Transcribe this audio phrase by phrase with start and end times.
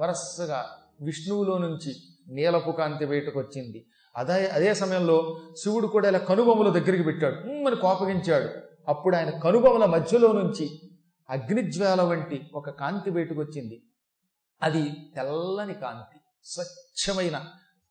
[0.00, 1.94] వరసగా విష్ణువులో నుంచి
[2.28, 3.86] నీలపు కాంతి బయటకు వచ్చింది.
[4.16, 7.34] అదే అదే సమయంలో శివుడు కూడా ఇలా కనుబొమ్మల దగ్గరికి పెట్టాడు.
[7.34, 8.48] అని కోపగించాడు.
[8.90, 10.70] అప్పుడు ఆయన కనుబొమ్మల మధ్యలో నుంచి
[11.30, 13.82] అగ్నిజ్వాల వంటి ఒక కాంతి బయటకు వచ్చింది.
[14.62, 14.82] అది
[15.16, 17.44] తెల్లని కాంతి స్వచ్ఛమైన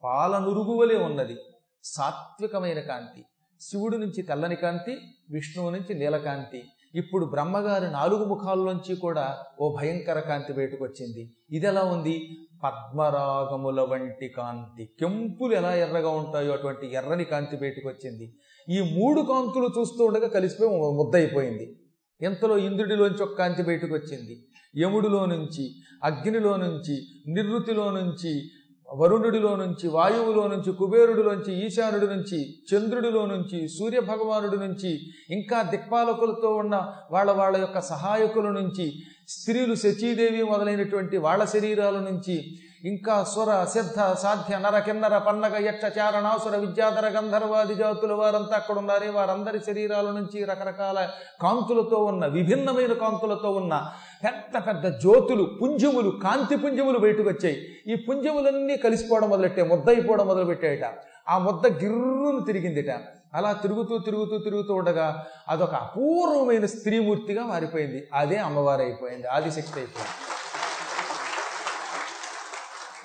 [0.04, 1.38] పాలనురుగువలే ఉన్నది.
[1.84, 3.26] సాత్వికమైన కాంతి.
[3.62, 4.98] శివుడి నుంచి తెల్లని కాంతి
[5.30, 6.64] విష్ణువు నుంచి నీలకాంతి
[6.96, 12.38] ఇప్పుడు బ్రహ్మగారి నాలుగు ముఖాల్లోంచి కూడా ఓ భయంకర కాంతి బయటకు వచ్చింది ఇది ఎలా ఉంది?
[12.64, 14.90] పద్మరాగముల వంటి కాంతి.
[15.00, 18.34] కెంపులు ఎలా ఎర్రగా ఉంటాయో అటువంటి ఎర్రని కాంతి బయటకు వచ్చింది
[18.70, 21.78] ఈ మూడు కాంతులు చూస్తూ ఉండగా కలిసిపోయి ముద్దయిపోయింది.
[22.22, 24.44] ఇంతలో ఇంద్రుడిలోంచి ఒక కాంతి బయటకు వచ్చింది
[24.78, 25.72] యముడిలో నుంచి
[26.04, 26.96] అగ్నిలో నుంచి
[27.28, 28.50] నిర్వృతిలో నుంచి
[28.90, 34.92] వరుణుడిలో నుంచి వాయువులో నుంచి కుబేరుడిలోంచి ఈశానుడి నుంచి చంద్రుడిలో నుంచి సూర్య భగవానుడి నుంచి
[35.32, 36.76] ఇంకా దిక్పాలకులతో ఉన్న
[37.12, 38.86] వాళ్ళ వాళ్ళ యొక్క సహాయకుల నుంచి
[39.28, 42.38] స్త్రీలు శచీదేవి మొదలైనటువంటి వాళ్ళ శరీరాల నుంచి
[42.84, 49.10] ఇంకా స్వర సిద్ధ సాధ్య నర కిన్నర పన్నగ యక్ష చారణాసుర విద్యాధర గంధర్వాది జాతుల వారంతా అక్కడ ఉన్నారే
[49.10, 51.10] వారందరి శరీరాల నుంచి రకరకాల
[51.42, 53.92] కాంతులతో ఉన్న విభిన్నమైన కాంతులతో ఉన్న
[54.24, 60.86] పెద్ద పెద్ద జ్యోతులు పుంజములు కాంతి పుంజములు బయటకు వచ్చాయి ఈ పుంజములన్నీ కలిసిపోవడం మొదలెట్టాయి ముద్ద అయిపోవడం మొదలుపెట్టాయట.
[61.30, 62.92] ఆ ముద్ద గిర్రును తిరిగిందిట.
[63.34, 68.08] అలా తిరుగుతూ తిరుగుతూ తిరుగుతూ ఉండగా అదొక అపూర్వమైన స్త్రీమూర్తిగా మారిపోయింది.
[68.14, 70.37] అదే అమ్మవారు అయిపోయింది ఆదిశక్తి అయిపోయింది.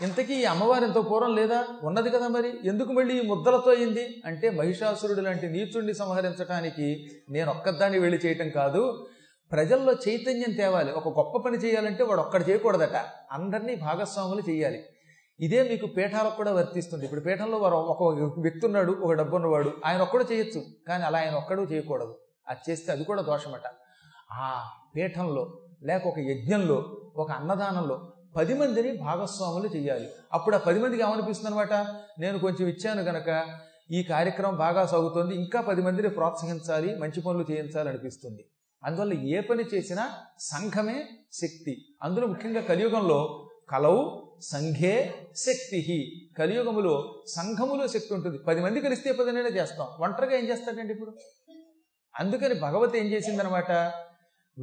[0.03, 1.65] ఇంతకీ ఈ అమ్మవారు ఎంతో పూర్వం లేదా?
[1.83, 2.53] ఉన్నది కదా మరి.
[2.65, 4.23] ఎందుకు మళ్ళీ ఈ ముద్దలతో అయింది?
[4.25, 9.07] అంటే మహిషాసురుడు లాంటి నీచుడిని సంహరించడానికి నేను ఒక్కదాన్ని వెళ్ళి చేయటం కాదు.
[9.53, 10.93] ప్రజల్లో చైతన్యం తేవాలి.
[10.93, 12.97] ఒక గొప్ప పని చేయాలంటే వాడు ఒక్కడ చేయకూడదట.
[13.33, 14.85] అందరినీ భాగస్వాములు చేయాలి.
[15.41, 17.05] ఇదే మీకు పీఠాలకు కూడా వర్తిస్తుంది.
[17.05, 18.03] ఇప్పుడు పీఠంలో వారు ఒక
[18.41, 19.73] వ్యక్తి ఉన్నాడు ఒక డబ్బు ఉన్నవాడు.
[19.85, 20.63] ఆయన ఒక్కడు చేయొచ్చు.
[20.89, 22.19] కానీ అలా ఆయన ఒక్కడు చేయకూడదు.
[22.49, 23.63] అది చేస్తే అది కూడా దోషమట.
[24.33, 24.65] ఆ
[24.97, 31.51] పీఠంలో లేక ఒక యజ్ఞంలో ఒక అన్నదానంలో పది మందిని భాగస్వాములు చేయాలి అప్పుడు ఆ పది మందికి ఏమనిపిస్తుంది
[31.51, 31.73] అనమాట
[32.19, 33.59] నేను కొంచెం ఇచ్చాను గనక
[33.91, 38.45] ఈ కార్యక్రమం బాగా సాగుతుంది ఇంకా పది మందిని ప్రోత్సహించాలి మంచి పనులు చేయించాలి అనిపిస్తుంది
[38.85, 40.05] అందువల్ల ఏ పని చేసినా
[40.39, 41.85] సంఘమే శక్తి.
[42.03, 45.81] అందులో ముఖ్యంగా కలియుగంలో కలవు సంఘే శక్తి
[46.39, 48.39] కలియుగములో సంఘములో శక్తి ఉంటుంది.
[48.39, 49.87] పది మంది కలిస్తే పదినైనా చేస్తాం.
[50.01, 51.13] ఒంటరిగా ఏం చేస్తాడండి ఇప్పుడు?
[52.21, 53.93] అందుకని భగవతి ఏం చేసిందనమాట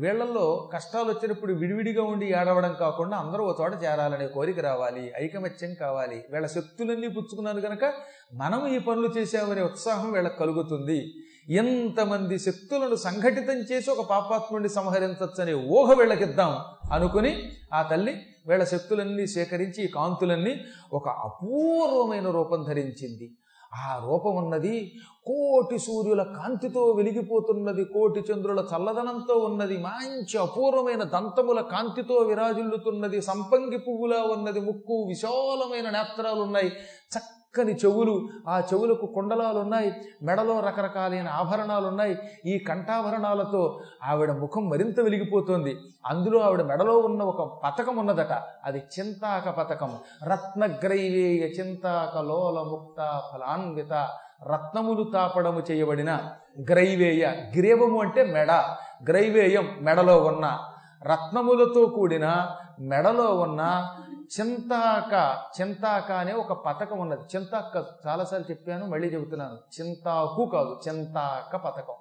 [0.02, 6.18] వీళ్ళల్లో కష్టాలు వచ్చినప్పుడు విడివిడిగా ఉండి ఏడవడం కాకుండా అందరూ ఒక చోట చేరాలనే కోరిక రావాలి ఐకమత్యం కావాలి.
[6.32, 7.86] వీళ్ళ శక్తులన్నీ పుచ్చుకున్నారు కనుక
[8.34, 11.00] మనం ఈ పనులు చేసామనే ఉత్సాహం వీళ్ళకి కలుగుతుంది.
[11.50, 16.52] ఎంతమంది శక్తులను సంఘటితం చేసి ఒక పాపాత్ముడిని సంహరించవచ్చనే ఊహ వీళ్ళకిద్దాం
[16.94, 17.32] అనుకుని
[17.74, 18.14] ఆ తల్లి
[18.48, 20.54] వీళ్ళ శక్తులన్నీ సేకరించి ఈ కాంతులన్నీ
[20.94, 23.28] ఒక అపూర్వమైన రూపం ధరించింది.
[23.72, 24.76] ఆ రూపం ఉన్నది
[25.28, 34.22] కోటి సూర్యుల కాంతితో వెలిగిపోతున్నది కోటి చంద్రుల చల్లదనంతో ఉన్నది మంచి అపూర్వమైన దంతముల కాంతితో విరాజిల్లుతున్నది సంపంగి పువ్వులా
[34.28, 36.72] ఉన్నది ముక్కు విశాలమైన నేత్రాలు ఉన్నాయి
[37.60, 39.94] చక్కని చెవులు ఆ చెవులకు కుండలాలు ఉన్నాయి
[40.24, 45.76] మెడలో రకరకాలైన ఆభరణాలు ఉన్నాయి ఈ కంఠాభరణాలతో ఆవిడ ముఖం మరింత వెలిగిపోతుంది.
[46.06, 48.32] అందులో ఆవిడ మెడలో ఉన్న ఒక పథకం ఉన్నదట.
[48.66, 49.92] అది చింతాక పథకం
[50.24, 54.10] రత్నగ్రైవేయ చింతాక లోల ముక్త ఫలాన్విత.
[54.54, 56.18] రత్నములు తాపడము చేయబడిన
[56.72, 57.26] గ్రైవేయ
[57.58, 58.52] గ్రీవము అంటే మెడ.
[59.10, 60.60] గ్రైవేయం మెడలో ఉన్న.
[61.04, 62.48] రత్నములతో కూడిన
[62.80, 63.62] మెడలో ఉన్న
[64.40, 67.22] చింతాక చింతాక అనే ఒక పథకం ఉన్నది.
[67.36, 69.82] చింతాక చాలాసార్లు చెప్పాను మళ్ళీ చెబుతున్నాను.
[69.82, 71.94] చింతాకు కాదు చింతాక పథకం.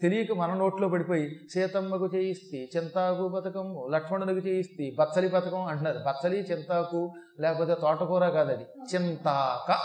[0.00, 5.98] తెలియక మన నోట్లో పడిపోయి సీతమ్మకు చేయిస్తే చింతాకు పథకం లక్ష్మణునికి చేయిస్తే బచ్చలి పథకం అంటున్నారు.
[5.98, 8.66] బచ్చలి చింతాకు లేకపోతే తోటకూర కాదు అది.
[8.94, 9.78] చింతాక.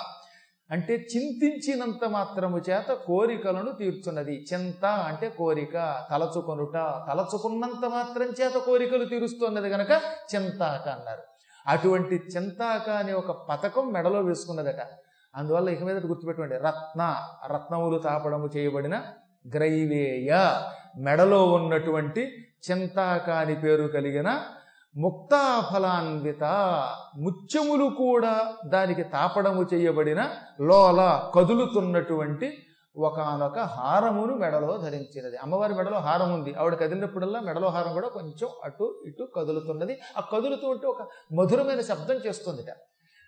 [0.71, 4.45] అంటే చింతించినంత మాత్రము చేత కోరికలను తీర్చున్నది.
[4.53, 6.73] చింత అంటే కోరిక తలచుకొనుట
[7.07, 9.91] తలచుకున్నంత మాత్రం చేత కోరికలు తీరుస్తున్నది గనక
[10.35, 11.36] చింతాక అన్నారు.
[11.67, 14.79] అటువంటి చింతాక అనే ఒక పథకం మెడలో వేసుకున్నదట.
[15.35, 16.55] అందువల్ల ఇక మీద గుర్తుపెట్టుకోండి.
[16.55, 17.15] రత్న
[17.53, 19.01] రత్నములు తాపడము చేయబడిన
[19.55, 20.61] గ్రైవేయ.
[20.97, 24.39] మెడలో ఉన్నటువంటి చింతాక అని పేరు కలిగిన
[24.97, 26.43] ముక్తాఫలాన్విత
[27.17, 30.29] ముత్యములు కూడా దానికి తాపడము చేయబడిన
[30.61, 32.66] లోల కదులుతున్నటువంటి
[32.97, 35.37] ఒకనొక హారమును మెడలో ధరించినది.
[35.37, 36.53] అమ్మవారి మెడలో హారం ఉంది.
[36.53, 39.99] ఆవిడ కదిలినప్పుడల్లా మెడలో హారం కూడా కొంచెం అటు ఇటు కదులుతున్నది.
[40.17, 42.75] ఆ కదులుతూ ఉంటే ఒక మధురమైన శబ్దం చేస్తుందిట.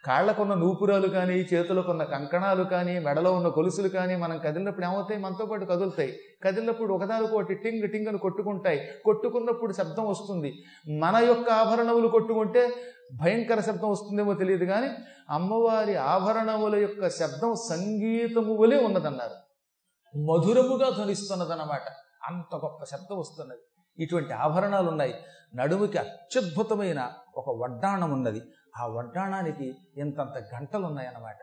[0.06, 5.22] కాళ్ళకున్న నూపురాలు కానీ చేతులకున్న కంకణాలు కానీ మెడలో ఉన్న గొలుసులు కానీ మనం కదిలినప్పుడు ఏమవుతాయి?
[5.22, 6.20] మనతో పాటు కదులుతాయి.
[6.44, 8.88] కదిలినప్పుడు ఒకదానికొకటి టింగ్ టింగ్ అని కొట్టుకుంటాయి.
[9.06, 10.64] కొట్టుకున్నప్పుడు శబ్దం వస్తుంది.
[11.00, 12.70] మన యొక్క ఆభరణములు కొట్టుకుంటే
[13.16, 14.88] భయంకర శబ్దం వస్తుందేమో తెలియదు కానీ
[15.30, 19.49] అమ్మవారి ఆభరణముల యొక్క శబ్దం సంగీతము వలె ఉన్నదన్నారు.
[20.18, 21.82] మధురముగా ధ్వనిస్తున్నదన్నమాట.
[22.28, 23.60] అంత గొప్ప శబ్దం వస్తున్నది.
[24.00, 25.14] ఇటువంటి ఆభరణాలు ఉన్నాయి
[25.56, 28.42] నడుముకి అత్యద్భుతమైన ఒక వడ్డాణం ఉన్నది
[28.78, 31.38] ఆ వడ్డాణానికి ఇంతంత గంటలు ఉన్నాయన్నమాట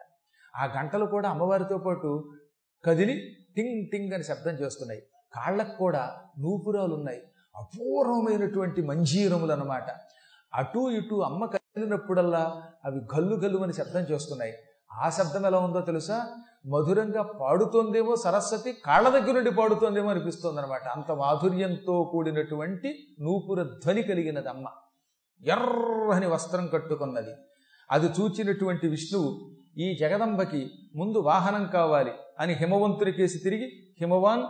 [0.57, 2.33] ఆ గంటలు కూడా అమ్మవారితో పాటు
[2.85, 5.03] కదిలి టింగ్ టింగ్ అని శబ్దం చేస్తున్నాయి.
[5.35, 7.23] కాళ్ళకు కూడా నూపురాలు ఉన్నాయి
[7.57, 9.85] అపూర్వమైనటువంటి మంజీరములు అన్నమాట
[10.55, 14.53] అటు ఇటు అమ్మ కదిలినప్పుడల్లా అవి గల్లు గల్లు అని శబ్దం చేస్తున్నాయి.
[14.97, 16.27] ఆ శబ్దం ఎలా ఉందో తెలుసా?
[16.67, 24.49] మధురంగా పాడుతోందేమో సరస్వతి కాళ్ళ దగ్గర నుండి పాడుతోందేమో అనిపిస్తుంది అనమాట అంత మాధుర్యంతో కూడినటువంటి నూపుర ధ్వని కలిగినది
[24.49, 24.69] అమ్మ
[25.47, 27.31] ఎర్రని వస్త్రం కట్టుకున్నది.
[27.91, 34.43] అది చూచినటువంటి విష్ణువు ఈ జగదంబకి ముందు వాహనం కావాలి అని హిమవంతుని కేసి తిరిగి హిమవాన్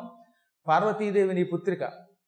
[0.68, 1.82] పార్వతీదేవి నీ పుత్రిక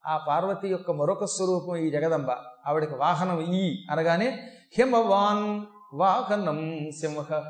[0.06, 2.30] ఆ పార్వతి యొక్క మరొక స్వరూపం ఈ జగదంబ.
[2.66, 7.42] ఆవిడకి వాహనం ఈ అనగానే హిమవాన్ వాహనం సింహ.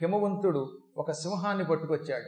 [0.00, 2.24] హిమవంతుడు ఒక సింహాన్ని పట్టుకొచ్చాడు.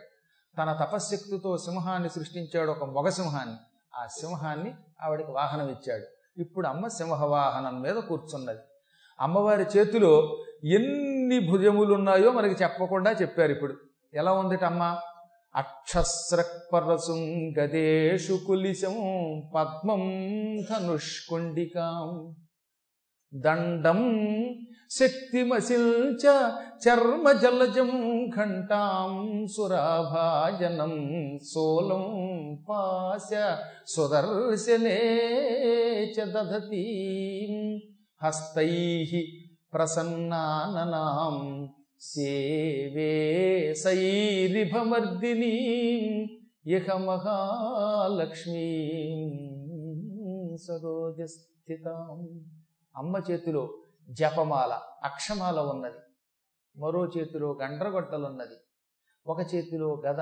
[0.58, 3.56] తన తపశ్శక్తితో సింహాన్ని సృష్టించాడు ఒక మొగ సింహాన్ని.
[3.94, 6.04] ఆ సింహాన్ని ఆవిడకి వాహనం ఇచ్చాడు.
[6.40, 8.58] ఇప్పుడు అమ్మ సింహ వాహనం మీద కూర్చున్నది.
[9.20, 13.74] అమ్మవారి చేతిలో ఎన్ని భుజములు ఉన్నాయో మనకి చెప్పకుండా చెప్పారు ఇప్పుడు.
[14.14, 14.98] ఎలా ఉందిట అమ్మ
[15.56, 18.94] అక్షస్రక్పరసుం గదేషు కులిశం
[19.54, 20.00] పద్మం
[20.70, 22.36] ధనుష్కుండికాం.
[23.34, 24.00] దండం
[24.90, 26.24] శక్తిమసిల్చ
[26.84, 27.90] చర్మ జలజం
[28.28, 30.94] ఘంటాం సురాభాజనం
[31.52, 32.04] సోలం
[32.68, 33.30] పాశ
[33.86, 35.00] సుదర్శనే
[36.18, 36.84] చ దధతి.
[38.22, 38.70] హస్తై
[39.72, 41.68] ప్రసన్నాననాం
[42.00, 43.14] సేవే
[43.74, 45.56] సైరిభమర్దిని
[46.66, 48.68] ఇహ మహాలక్ష్మీ
[50.66, 52.40] సరోజస్థితాం.
[52.94, 53.62] అమ్మ చేతిలో
[54.08, 54.72] జపమాల
[55.04, 55.98] అక్షమాల ఉన్నది.
[56.76, 58.56] మరో చేతిలో గండ్రగొట్టలున్నది.
[59.26, 60.20] ఒక చేతిలో గద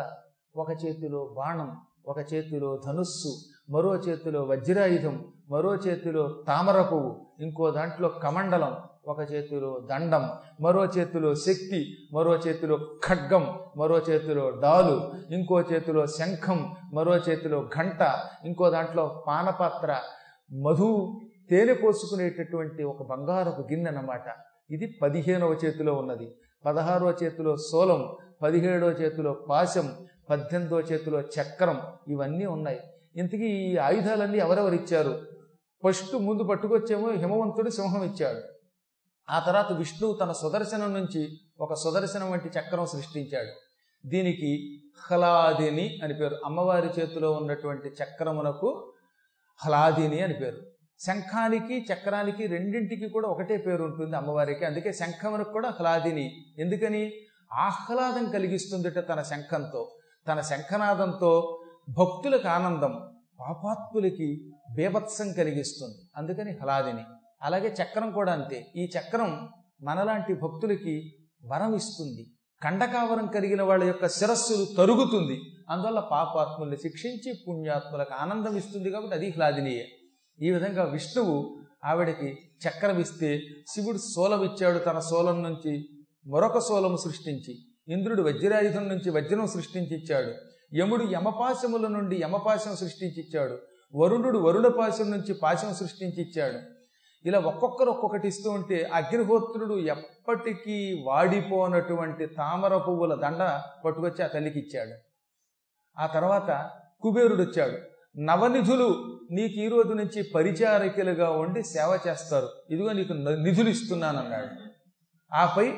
[0.56, 1.70] ఒక చేతిలో బాణం
[2.06, 3.30] ఒక చేతిలో ధనుస్సు
[3.70, 5.16] మరో చేతిలో వజ్రాయుధం
[5.50, 7.10] మరో చేతిలో తామర పువ్వు
[7.40, 8.72] ఇంకో దాంట్లో కమండలం
[9.06, 10.24] ఒక చేతిలో దండం
[10.60, 11.80] మరో చేతిలో శక్తి
[12.12, 13.44] మరో చేతిలో ఖడ్గం
[13.76, 14.96] మరో చేతిలో డాలు
[15.34, 16.60] ఇంకో చేతిలో శంఖం
[16.92, 18.02] మరో చేతిలో ఘంట
[18.44, 20.00] ఇంకో దాంట్లో పానపాత్ర
[20.64, 20.90] మధు
[21.50, 24.22] తేనె పోసుకునేటటువంటి ఒక బంగారపు గిన్నె అన్నమాట
[24.70, 26.34] ఇది పదిహేనవ చేతిలో ఉన్నది.
[26.64, 32.80] పదహారవ చేతిలో సోలం పదిహేడవ చేతిలో పాశం పద్దెనిమిదవ చేతిలో చక్రం ఇవన్నీ ఉన్నాయి.
[33.16, 35.26] ఇంతకీ ఈ ఆయుధాలన్నీ ఎవరెవరు ఇచ్చారు?
[35.86, 38.40] ఫస్ట్ ముందు పట్టుకొచ్చేమో హిమవంతుడు సింహం ఇచ్చాడు.
[39.30, 41.28] ఆ తర్వాత విష్ణువు తన సుదర్శనం నుంచి
[41.60, 43.52] ఒక సుదర్శనం వంటి చక్రం సృష్టించాడు.
[44.08, 46.36] దీనికి హ్లాదిని అని పేరు.
[46.44, 48.92] అమ్మవారి చేతిలో ఉన్నటువంటి చక్రమునకు
[49.64, 50.77] హ్లాదిని అని పేరు.
[51.06, 54.64] శంఖానికి చక్రానికి రెండింటికి కూడా ఒకటే పేరు ఉంటుంది అమ్మవారికి.
[54.64, 57.12] అందుకే శంఖమునకు కూడా హ్లాదిని ఎందుకని?
[57.52, 59.96] ఆహ్లాదం కలిగిస్తుందిట తన శంఖంతో.
[60.28, 63.08] తన శంఖనాదంతో భక్తులకు ఆనందం
[63.40, 65.96] పాపాత్ములకి బేభత్సం కలిగిస్తుంది.
[66.16, 67.04] అందుకని హ్లాదిని
[67.42, 68.66] అలాగే చక్రం కూడా అంతే.
[68.76, 69.48] ఈ చక్రం
[69.82, 71.12] మనలాంటి భక్తులకి
[71.44, 72.26] వరం ఇస్తుంది.
[72.62, 75.40] కండకావరం కలిగిన వాళ్ళ యొక్క శిరస్సులు తరుగుతుంది.
[75.70, 79.88] అందువల్ల పాపాత్ముల్ని శిక్షించి పుణ్యాత్ములకు ఆనందం ఇస్తుంది కాబట్టి అది హ్లాదినియే
[80.40, 82.38] ఈ విధంగా విష్ణువు ఆవిడకి
[82.68, 85.84] చక్రం ఇస్తే శివుడు సోలం ఇచ్చాడు తన సోలం నుంచి
[86.26, 87.52] మరొక సోలము సృష్టించి.
[87.88, 90.32] ఇంద్రుడు వజ్రాయుధం నుంచి వజ్రం సృష్టించి ఇచ్చాడు
[90.78, 93.58] యముడు యమపాశముల నుండి యమపాశం సృష్టించి ఇచ్చాడు
[93.94, 96.58] వరుణుడు వరుణ పాశం నుంచి పాశం సృష్టించి ఇచ్చాడు
[97.24, 104.94] ఇలా ఒక్కొక్కరు ఒక్కొక్కటి ఇస్తూ ఉంటే అగ్నిహోత్రుడు ఎప్పటికీ వాడిపోనటువంటి తామర పువ్వుల దండ పట్టుకొచ్చి ఆ తల్లికి ఇచ్చాడు
[105.98, 106.70] ఆ తర్వాత
[107.02, 107.78] కుబేరుడు వచ్చాడు
[108.20, 112.48] నవనిధులు నీకు ఈ రోజు నుంచి పరిచారకులుగా ఉండి సేవ చేస్తారు.
[112.70, 114.46] ఇదిగో నీకు నిధులు ఇస్తున్నాను అన్నాడు
[115.34, 115.72] ఆపై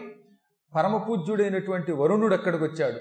[0.74, 3.00] పరమపూజ్యుడైనటువంటి వరుణుడు అక్కడికి వచ్చాడు.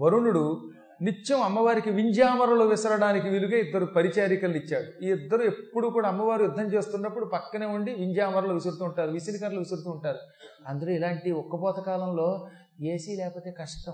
[0.00, 0.70] వరుణుడు
[1.02, 5.04] నిత్యం అమ్మవారికి వింజామరలు విసరడానికి వీలుగా ఇద్దరు పరిచారికలు ఇచ్చాడు.
[5.04, 10.18] ఈ ఇద్దరు ఎప్పుడు కూడా అమ్మవారు యుద్ధం చేస్తున్నప్పుడు పక్కనే ఉండి వింజామరలు విసురుతూ ఉంటారు విసిరికర్రలు విసురుతూ ఉంటారు.
[10.66, 12.48] అందరూ ఇలాంటి ఒక్కపోత కాలంలో
[12.80, 13.92] ఏసీ లేకపోతే కష్టం.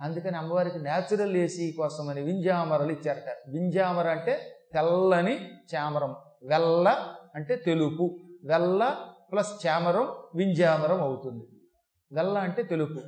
[0.00, 3.50] అందుకని అమ్మవారికి న్యాచురల్ ఏసీ కోసమని వింజామరలు ఇచ్చారట.
[3.50, 6.16] వింజామర అంటే తెల్లని చామరం.
[6.42, 8.18] వెల్ల అంటే తెలుపు.
[8.44, 8.96] వెల్ల
[9.32, 11.44] ప్లస్ చామరం వింజామరం అవుతుంది.
[12.12, 12.98] వెల్ల అంటే తెలుపు.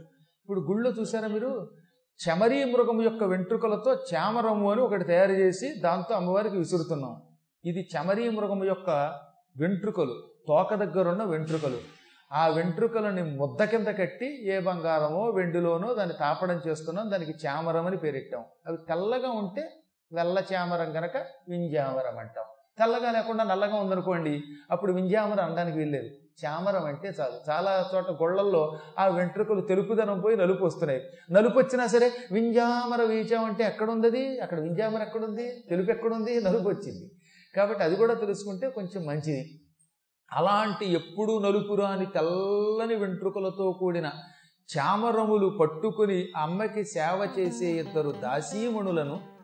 [0.42, 1.70] ఇప్పుడు గుళ్ళో చూసారా మీరు?
[2.18, 7.22] చమరీ మృగం యొక్క వెంట్రుకలతో చామరము అని ఒకటి తయారు చేసి దాంతో అమ్మవారికి విసురుతున్నాం.
[7.64, 8.90] ఇది చమరీ మృగం యొక్క
[9.56, 10.22] వెంట్రుకలు.
[10.48, 11.78] తోక దగ్గరున్న వెంట్రుకలు.
[12.32, 17.10] ఆ వెంట్రుకలని ముద్ద కింద కట్టి ఏ బంగారమో వెండిలోనో దాన్ని తాపడం చేస్తున్నాం.
[17.10, 21.16] దానికి చామరం అని పేరెట్టాం అవి తెల్లగా ఉంటే వెల్ల చామరం గనక
[21.48, 22.44] వింజామరం అంటాం.
[22.78, 26.08] తెల్లగా లేకుండా నల్లగా ఉందనుకోండి అప్పుడు వింజామరం అనడానికి వీల్లేదు.
[26.44, 27.50] చామరం అంటే చాలు.
[27.50, 31.02] చాలా చోట గొళ్ళల్లో ఆ వెంట్రుకలు తెలుపుదనం పోయి నలుపు వస్తున్నాయి.
[31.30, 35.64] నలుపు వచ్చినా సరే వింజామర వీచామంటే ఎక్కడుంది అక్కడ వింజామర ఎక్కడుంది?
[35.70, 36.40] తెలుపు ఎక్కడుంది?
[36.40, 37.10] నలుపు వచ్చింది.
[37.56, 39.60] కాబట్టి అది కూడా తెలుసుకుంటే కొంచెం మంచిది.
[40.32, 44.10] అలాంటి ఎప్పుడూ నలుపు రాని తెల్లని వెంట్రుకలతో కూడిన
[44.78, 49.37] చామరములు పట్టుకుని అమ్మకి సేవ చేసే ఇద్దరు దాసీమణులను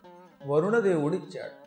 [0.46, 1.63] వరుణదేవుడిచ్చాడు.